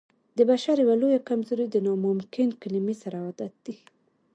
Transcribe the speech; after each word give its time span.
د 0.37 0.39
بشر 0.49 0.75
يوه 0.83 0.95
لويه 1.01 1.19
کمزوري 1.29 1.65
د 1.69 1.75
ناممکن 1.85 2.49
کلمې 2.61 2.95
سره 3.03 3.17
عادت 3.25 3.53
دی. 3.65 3.75